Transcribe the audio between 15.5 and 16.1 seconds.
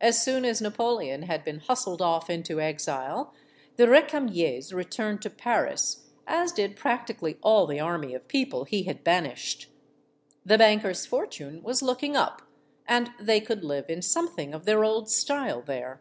there.